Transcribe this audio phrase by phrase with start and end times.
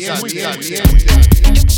[0.00, 1.69] Yeah, yeah, yeah.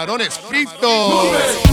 [0.00, 1.69] Camarones fritos.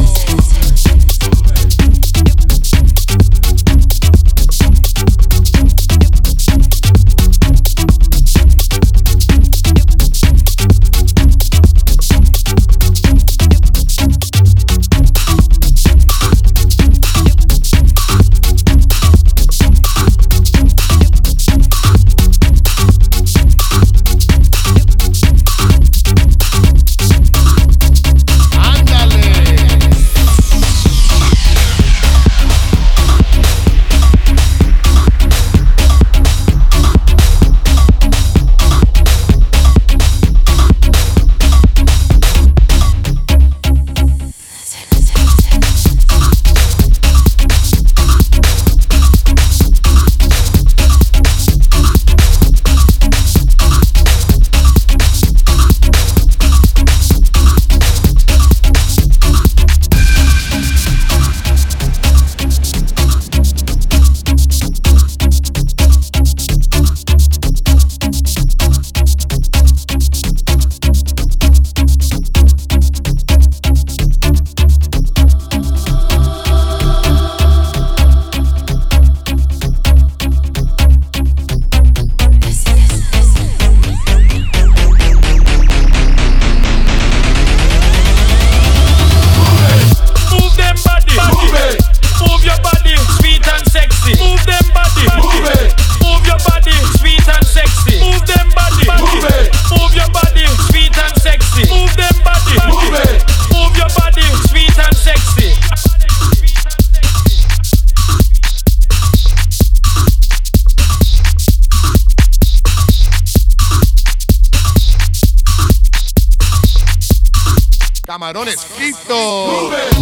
[118.27, 118.65] Camarones.
[118.75, 119.96] Quito.